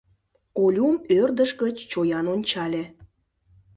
[0.63, 2.83] Олюм ӧрдыж гыч чоян ончале.